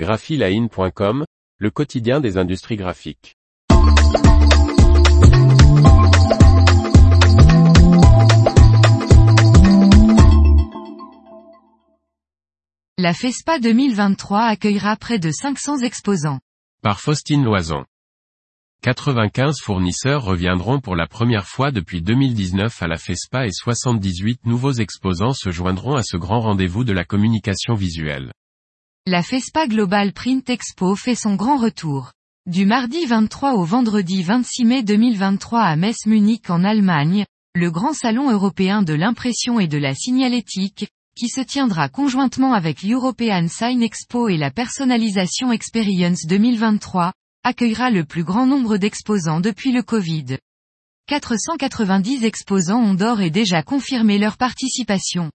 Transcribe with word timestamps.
graphiline.com, 0.00 1.26
le 1.58 1.70
quotidien 1.70 2.20
des 2.20 2.38
industries 2.38 2.76
graphiques. 2.76 3.36
La 12.96 13.12
FESPA 13.12 13.58
2023 13.58 14.40
accueillera 14.44 14.96
près 14.96 15.18
de 15.18 15.30
500 15.30 15.80
exposants. 15.80 16.40
Par 16.82 16.98
Faustine 16.98 17.44
Loison. 17.44 17.84
95 18.82 19.56
fournisseurs 19.62 20.24
reviendront 20.24 20.80
pour 20.80 20.96
la 20.96 21.06
première 21.06 21.46
fois 21.46 21.72
depuis 21.72 22.00
2019 22.00 22.82
à 22.82 22.86
la 22.86 22.96
FESPA 22.96 23.48
et 23.48 23.52
78 23.52 24.46
nouveaux 24.46 24.72
exposants 24.72 25.34
se 25.34 25.50
joindront 25.50 25.96
à 25.96 26.02
ce 26.02 26.16
grand 26.16 26.40
rendez-vous 26.40 26.84
de 26.84 26.94
la 26.94 27.04
communication 27.04 27.74
visuelle. 27.74 28.32
La 29.10 29.24
FESPA 29.24 29.66
Global 29.66 30.12
Print 30.12 30.48
Expo 30.48 30.94
fait 30.94 31.16
son 31.16 31.34
grand 31.34 31.56
retour. 31.56 32.12
Du 32.46 32.64
mardi 32.64 33.06
23 33.06 33.54
au 33.54 33.64
vendredi 33.64 34.22
26 34.22 34.64
mai 34.64 34.82
2023 34.84 35.62
à 35.62 35.74
Metz 35.74 36.06
Munich 36.06 36.48
en 36.48 36.62
Allemagne, 36.62 37.24
le 37.56 37.72
grand 37.72 37.92
salon 37.92 38.30
européen 38.30 38.82
de 38.82 38.94
l'impression 38.94 39.58
et 39.58 39.66
de 39.66 39.78
la 39.78 39.96
signalétique, 39.96 40.86
qui 41.16 41.26
se 41.28 41.40
tiendra 41.40 41.88
conjointement 41.88 42.52
avec 42.52 42.84
l'European 42.84 43.48
Sign 43.48 43.82
Expo 43.82 44.28
et 44.28 44.36
la 44.36 44.52
Personalisation 44.52 45.50
Experience 45.50 46.24
2023, 46.26 47.12
accueillera 47.42 47.90
le 47.90 48.04
plus 48.04 48.22
grand 48.22 48.46
nombre 48.46 48.76
d'exposants 48.76 49.40
depuis 49.40 49.72
le 49.72 49.82
Covid. 49.82 50.38
490 51.08 52.24
exposants 52.24 52.80
ont 52.80 52.94
d'ores 52.94 53.22
et 53.22 53.30
déjà 53.30 53.64
confirmé 53.64 54.18
leur 54.18 54.36
participation. 54.36 55.32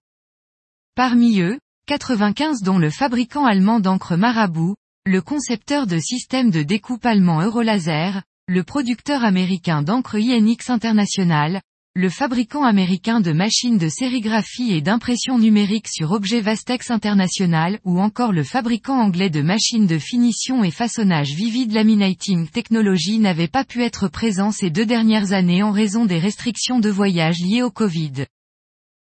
Parmi 0.94 1.40
eux, 1.40 1.58
95 1.88 2.62
dont 2.62 2.78
le 2.78 2.90
fabricant 2.90 3.44
allemand 3.44 3.78
d'encre 3.78 4.16
Marabout, 4.16 4.74
le 5.04 5.20
concepteur 5.20 5.86
de 5.86 6.00
systèmes 6.00 6.50
de 6.50 6.64
découpe 6.64 7.06
allemand 7.06 7.40
Eurolaser, 7.42 8.10
le 8.48 8.64
producteur 8.64 9.22
américain 9.22 9.82
d'encre 9.82 10.16
INX 10.16 10.68
International, 10.68 11.60
le 11.94 12.10
fabricant 12.10 12.64
américain 12.64 13.20
de 13.20 13.30
machines 13.30 13.78
de 13.78 13.88
sérigraphie 13.88 14.72
et 14.72 14.80
d'impression 14.80 15.38
numérique 15.38 15.86
sur 15.86 16.10
objet 16.10 16.40
Vastex 16.40 16.90
International 16.90 17.78
ou 17.84 18.00
encore 18.00 18.32
le 18.32 18.42
fabricant 18.42 19.00
anglais 19.00 19.30
de 19.30 19.42
machines 19.42 19.86
de 19.86 20.00
finition 20.00 20.64
et 20.64 20.72
façonnage 20.72 21.34
Vivid 21.34 21.70
Laminating 21.70 22.48
Technology 22.48 23.20
n'avaient 23.20 23.46
pas 23.46 23.64
pu 23.64 23.84
être 23.84 24.08
présents 24.08 24.50
ces 24.50 24.70
deux 24.70 24.86
dernières 24.86 25.32
années 25.32 25.62
en 25.62 25.70
raison 25.70 26.04
des 26.04 26.18
restrictions 26.18 26.80
de 26.80 26.90
voyage 26.90 27.38
liées 27.38 27.62
au 27.62 27.70
Covid. 27.70 28.26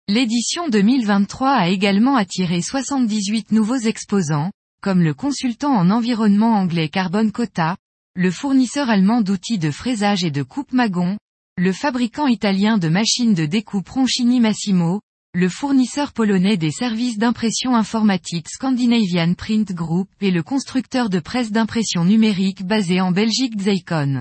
L'édition 0.06 0.69
2023 0.69 1.50
a 1.50 1.69
également 1.69 2.16
attiré 2.16 2.60
78 2.60 3.52
nouveaux 3.52 3.78
exposants, 3.78 4.50
comme 4.83 5.00
le 5.00 5.14
consultant 5.14 5.72
en 5.72 5.88
environnement 5.88 6.56
anglais 6.56 6.91
Carbon 6.91 7.30
Cota, 7.30 7.78
le 8.14 8.30
fournisseur 8.30 8.91
allemand 8.91 9.22
d'outils 9.22 9.58
de 9.58 9.70
fraisage 9.70 10.22
et 10.22 10.30
de 10.30 10.42
coupe 10.42 10.75
Magon, 10.75 11.16
le 11.56 11.72
fabricant 11.72 12.27
italien 12.27 12.77
de 12.77 12.91
machines 12.91 13.32
de 13.32 13.47
découpe 13.47 13.88
Roncini 13.88 14.41
Massimo, 14.41 15.00
le 15.32 15.48
fournisseur 15.48 16.12
polonais 16.12 16.58
des 16.58 16.70
services 16.70 17.16
d'impression 17.16 17.75
informatique 17.75 18.50
Scandinavian 18.50 19.32
Print 19.32 19.72
Group 19.72 20.10
et 20.20 20.30
le 20.30 20.42
constructeur 20.42 21.08
de 21.08 21.19
presse 21.19 21.50
d'impression 21.50 22.05
numérique 22.05 22.66
basé 22.66 23.00
en 23.00 23.10
Belgique 23.10 23.56
Xeikon. 23.56 24.20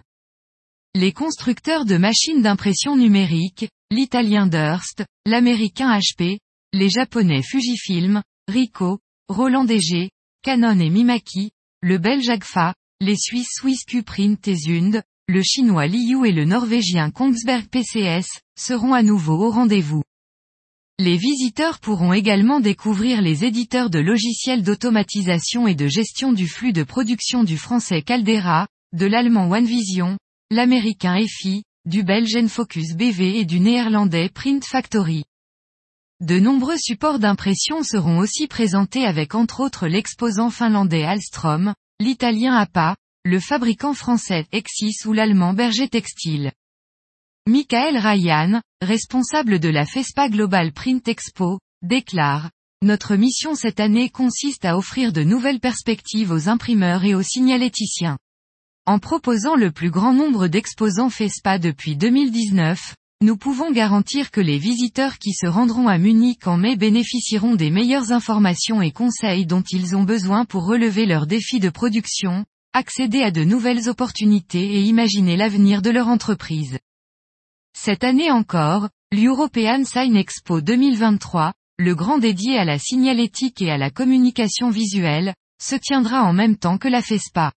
Les 0.96 1.12
constructeurs 1.12 1.84
de 1.84 1.98
machines 1.98 2.42
d'impression 2.42 2.96
numérique, 2.96 3.68
l'italien 3.94 4.48
Durst, 4.48 5.06
l'américain 5.26 5.98
HP, 6.00 6.40
les 6.74 6.90
japonais 6.90 7.44
Fujifilm, 7.44 8.24
Ricoh, 8.48 9.00
Roland 9.30 9.66
DG, 9.66 10.10
Canon 10.42 10.80
et 10.80 10.90
Mimaki, 10.90 11.52
le 11.82 12.00
belge 12.00 12.30
Agfa, 12.30 12.74
les 13.00 13.16
suisses 13.16 13.60
SwissQ 13.60 14.02
Print 14.04 14.48
et 14.48 14.56
le 15.28 15.42
chinois 15.44 15.88
Liu 15.88 16.26
et 16.26 16.32
le 16.32 16.44
norvégien 16.44 17.12
Kongsberg 17.12 17.68
PCS, 17.68 18.26
seront 18.60 18.94
à 18.94 19.04
nouveau 19.04 19.36
au 19.46 19.52
rendez-vous. 19.52 20.04
Les 21.00 21.18
visiteurs 21.18 21.80
pourront 21.80 22.14
également 22.14 22.60
découvrir 22.60 23.22
les 23.22 23.46
éditeurs 23.46 23.90
de 23.90 24.00
logiciels 24.00 24.64
d'automatisation 24.64 25.68
et 25.68 25.76
de 25.76 25.88
gestion 25.88 26.34
du 26.34 26.48
flux 26.48 26.74
de 26.74 26.84
production 26.84 27.44
du 27.44 27.58
français 27.58 28.02
Caldera, 28.02 28.68
de 28.94 29.06
l'allemand 29.06 29.50
OneVision, 29.50 30.18
l'américain 30.52 31.16
EFI, 31.16 31.64
du 31.86 32.04
belge 32.04 32.38
Enfocus 32.38 32.96
BV 32.96 33.40
et 33.40 33.46
du 33.46 33.60
néerlandais 33.60 34.30
Print 34.30 34.64
Factory. 34.64 35.26
De 36.22 36.40
nombreux 36.40 36.78
supports 36.78 37.20
d'impression 37.20 37.84
seront 37.84 38.20
aussi 38.20 38.48
présentés 38.48 39.06
avec 39.06 39.36
entre 39.36 39.60
autres 39.60 39.88
l'exposant 39.88 40.50
finlandais 40.50 41.04
Alstrom, 41.04 41.74
l'italien 42.00 42.56
APA, 42.56 42.96
le 43.26 43.38
fabricant 43.42 43.94
français 43.94 44.46
Exis 44.54 45.06
ou 45.06 45.12
l'allemand 45.12 45.54
Berger 45.54 45.90
Textile. 45.90 46.54
Michael 47.48 47.98
Ryan, 47.98 48.62
responsable 48.82 49.60
de 49.60 49.68
la 49.68 49.86
FESPA 49.86 50.30
Global 50.30 50.72
Print 50.72 51.06
Expo, 51.10 51.60
déclare, 51.82 52.50
Notre 52.82 53.18
mission 53.18 53.56
cette 53.56 53.82
année 53.82 54.10
consiste 54.10 54.64
à 54.64 54.78
offrir 54.78 55.12
de 55.12 55.24
nouvelles 55.24 55.60
perspectives 55.60 56.32
aux 56.32 56.48
imprimeurs 56.48 57.04
et 57.04 57.14
aux 57.16 57.24
signaléticiens. 57.24 58.18
En 58.86 59.00
proposant 59.00 59.56
le 59.56 59.72
plus 59.72 59.90
grand 59.90 60.14
nombre 60.14 60.48
d'exposants 60.48 61.10
FESPA 61.10 61.58
depuis 61.58 61.96
2019, 61.96 62.96
nous 63.22 63.38
pouvons 63.38 63.72
garantir 63.72 64.30
que 64.30 64.42
les 64.42 64.58
visiteurs 64.58 65.20
qui 65.20 65.32
se 65.32 65.48
rendront 65.48 65.88
à 65.88 65.98
Munich 65.98 66.46
en 66.48 66.58
mai 66.58 66.76
bénéficieront 66.76 67.56
des 67.56 67.72
meilleures 67.72 68.12
informations 68.12 68.82
et 68.82 68.92
conseils 68.92 69.46
dont 69.46 69.64
ils 69.72 69.96
ont 69.96 70.04
besoin 70.04 70.44
pour 70.44 70.66
relever 70.66 71.06
leurs 71.06 71.28
défis 71.28 71.62
de 71.62 71.70
production, 71.70 72.44
accéder 72.74 73.24
à 73.24 73.32
de 73.32 73.46
nouvelles 73.46 73.88
opportunités 73.88 74.74
et 74.74 74.82
imaginer 74.82 75.38
l'avenir 75.38 75.82
de 75.82 75.90
leur 75.90 76.10
entreprise. 76.10 76.78
Cette 77.74 78.04
année 78.04 78.32
encore, 78.32 78.90
l'European 79.14 79.86
Sign 79.86 80.18
Expo 80.18 80.60
2023, 80.60 81.54
le 81.80 81.96
grand 81.96 82.18
dédié 82.18 82.58
à 82.58 82.66
la 82.66 82.80
signalétique 82.80 83.62
et 83.62 83.72
à 83.72 83.78
la 83.78 83.92
communication 83.92 84.70
visuelle, 84.70 85.36
se 85.62 85.78
tiendra 85.78 86.24
en 86.24 86.34
même 86.34 86.58
temps 86.58 86.78
que 86.78 86.90
la 86.90 87.02
FESPA. 87.02 87.54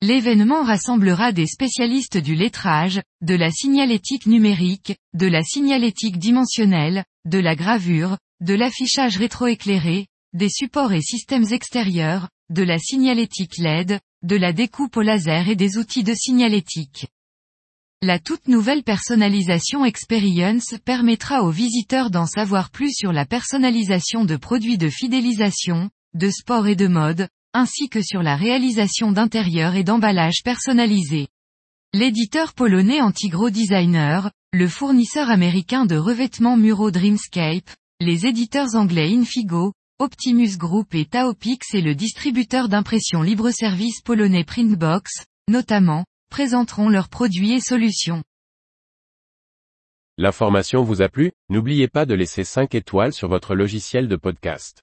L'événement 0.00 0.62
rassemblera 0.62 1.32
des 1.32 1.46
spécialistes 1.46 2.18
du 2.18 2.36
lettrage, 2.36 3.02
de 3.20 3.34
la 3.34 3.50
signalétique 3.50 4.26
numérique, 4.26 4.96
de 5.12 5.26
la 5.26 5.42
signalétique 5.42 6.18
dimensionnelle, 6.18 7.04
de 7.24 7.38
la 7.38 7.56
gravure, 7.56 8.16
de 8.40 8.54
l'affichage 8.54 9.16
rétroéclairé, 9.16 10.06
des 10.34 10.48
supports 10.48 10.92
et 10.92 11.02
systèmes 11.02 11.52
extérieurs, 11.52 12.28
de 12.48 12.62
la 12.62 12.78
signalétique 12.78 13.58
LED, 13.58 13.98
de 14.22 14.36
la 14.36 14.52
découpe 14.52 14.96
au 14.96 15.02
laser 15.02 15.48
et 15.48 15.56
des 15.56 15.78
outils 15.78 16.04
de 16.04 16.14
signalétique. 16.14 17.08
La 18.00 18.20
toute 18.20 18.46
nouvelle 18.46 18.84
personnalisation 18.84 19.84
Experience 19.84 20.76
permettra 20.84 21.42
aux 21.42 21.50
visiteurs 21.50 22.10
d'en 22.10 22.26
savoir 22.26 22.70
plus 22.70 22.92
sur 22.94 23.12
la 23.12 23.26
personnalisation 23.26 24.24
de 24.24 24.36
produits 24.36 24.78
de 24.78 24.88
fidélisation, 24.88 25.90
de 26.14 26.30
sport 26.30 26.68
et 26.68 26.76
de 26.76 26.86
mode, 26.86 27.28
ainsi 27.52 27.88
que 27.88 28.02
sur 28.02 28.22
la 28.22 28.36
réalisation 28.36 29.12
d'intérieurs 29.12 29.74
et 29.74 29.84
d'emballages 29.84 30.42
personnalisés. 30.44 31.28
L'éditeur 31.94 32.52
polonais 32.52 33.00
Antigro 33.00 33.50
Designer, 33.50 34.30
le 34.52 34.68
fournisseur 34.68 35.30
américain 35.30 35.86
de 35.86 35.96
revêtements 35.96 36.56
muraux 36.56 36.90
Dreamscape, 36.90 37.70
les 38.00 38.26
éditeurs 38.26 38.74
anglais 38.74 39.12
Infigo, 39.12 39.72
Optimus 39.98 40.56
Group 40.56 40.94
et 40.94 41.06
Taopix 41.06 41.74
et 41.74 41.80
le 41.80 41.94
distributeur 41.94 42.68
d'impression 42.68 43.22
libre-service 43.22 44.00
polonais 44.02 44.44
Printbox, 44.44 45.24
notamment, 45.48 46.04
présenteront 46.30 46.88
leurs 46.88 47.08
produits 47.08 47.52
et 47.52 47.60
solutions. 47.60 48.22
L'information 50.18 50.82
vous 50.82 51.02
a 51.02 51.08
plu? 51.08 51.32
N'oubliez 51.48 51.88
pas 51.88 52.04
de 52.04 52.14
laisser 52.14 52.44
5 52.44 52.74
étoiles 52.74 53.12
sur 53.12 53.28
votre 53.28 53.54
logiciel 53.54 54.08
de 54.08 54.16
podcast. 54.16 54.82